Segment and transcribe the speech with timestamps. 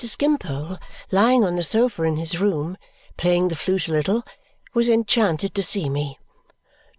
[0.03, 0.79] Skimpole,
[1.11, 2.75] lying on the sofa in his room,
[3.17, 4.23] playing the flute a little,
[4.73, 6.17] was enchanted to see me.